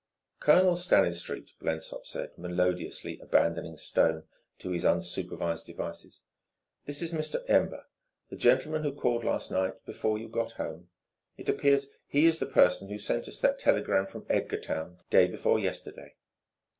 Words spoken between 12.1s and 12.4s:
is